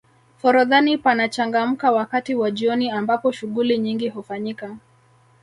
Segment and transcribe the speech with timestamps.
[0.37, 4.77] forodhani panachangamka wakati wa jioni ambapo shughuli nyingi hufanyika